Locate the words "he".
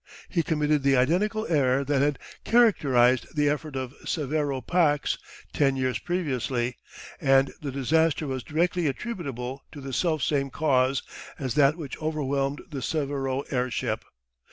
0.29-0.41